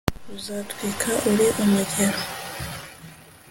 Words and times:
uzatwika 0.35 1.09
ari 1.29 1.45
umugero, 1.63 2.19